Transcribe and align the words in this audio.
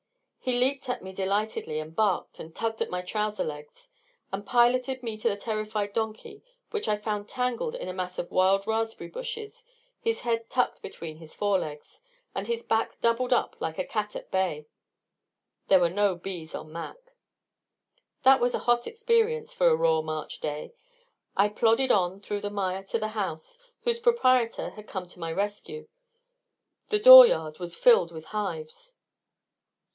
He 0.39 0.57
leaped 0.59 0.89
at 0.89 1.03
me 1.03 1.13
delightedly, 1.13 1.77
and 1.79 1.95
barked, 1.95 2.39
and 2.39 2.55
tugged 2.55 2.81
at 2.81 2.89
my 2.89 3.03
trouser 3.03 3.43
legs, 3.43 3.91
and 4.31 4.43
piloted 4.43 5.03
me 5.03 5.15
to 5.19 5.29
the 5.29 5.35
terrified 5.37 5.93
donkey 5.93 6.41
which 6.71 6.87
I 6.87 6.97
found 6.97 7.29
tangled 7.29 7.75
in 7.75 7.87
a 7.87 7.93
mass 7.93 8.17
of 8.17 8.31
wild 8.31 8.65
raspberry 8.65 9.11
bushes, 9.11 9.63
his 9.99 10.21
head 10.21 10.49
tucked 10.49 10.81
between 10.81 11.17
his 11.17 11.35
forelegs, 11.35 12.01
and 12.33 12.47
his 12.47 12.63
back 12.63 12.99
doubled 12.99 13.31
up 13.31 13.55
like 13.59 13.77
a 13.77 13.85
cat 13.85 14.15
at 14.15 14.31
bay. 14.31 14.65
There 15.67 15.79
were 15.79 15.91
no 15.91 16.15
bees 16.15 16.55
on 16.55 16.71
Mac. 16.71 16.97
That 18.23 18.39
was 18.41 18.55
a 18.55 18.59
hot 18.65 18.87
experience, 18.87 19.53
for 19.53 19.67
a 19.67 19.75
raw 19.75 20.01
March 20.01 20.39
day. 20.39 20.73
I 21.37 21.47
plodded 21.49 21.91
on 21.91 22.19
through 22.19 22.41
the 22.41 22.49
mire 22.49 22.81
to 22.85 22.97
the 22.97 23.09
house, 23.09 23.59
whose 23.83 23.99
proprietor 23.99 24.71
had 24.71 24.87
come 24.87 25.05
to 25.09 25.19
my 25.19 25.31
rescue. 25.31 25.87
The 26.89 26.97
dooryard 26.97 27.59
was 27.59 27.75
filled 27.75 28.11
with 28.11 28.25
hives. 28.25 28.95